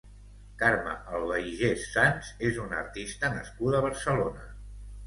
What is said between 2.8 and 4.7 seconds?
artista nascuda a Barcelona.